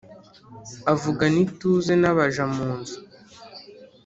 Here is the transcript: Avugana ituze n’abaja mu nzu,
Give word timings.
Avugana 0.91 1.37
ituze 1.45 1.93
n’abaja 2.01 2.43
mu 2.55 2.67
nzu, 2.77 2.97